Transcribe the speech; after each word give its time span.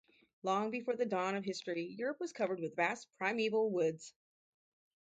Long 0.41 0.71
before 0.71 0.95
the 0.95 1.05
dawn 1.05 1.35
of 1.35 1.45
history 1.45 1.83
Europe 1.85 2.19
was 2.19 2.33
covered 2.33 2.59
with 2.59 2.75
vast 2.75 3.07
primeval 3.19 3.69
woods. 3.69 4.15